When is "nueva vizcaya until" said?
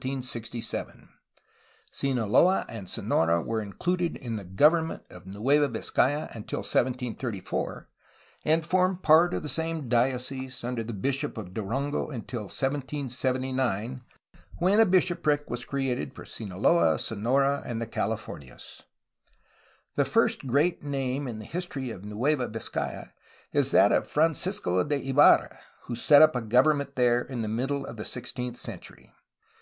5.26-6.60